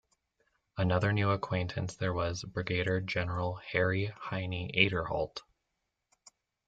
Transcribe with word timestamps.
Another 0.79 1.13
new 1.13 1.29
acquaintance 1.29 1.95
there 1.95 2.11
was 2.11 2.43
Brigadier 2.43 3.01
General 3.01 3.57
Harry 3.57 4.05
"Heinie" 4.19 4.71
Aderholt. 4.75 5.41